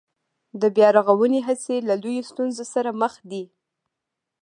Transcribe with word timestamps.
د 0.61 0.63
بيا 0.75 0.89
رغونې 0.97 1.39
هڅې 1.47 1.75
له 1.87 1.93
لویو 2.01 2.27
ستونزو 2.31 2.63
سره 2.73 2.89
مخ 3.01 3.13
دي 3.31 3.43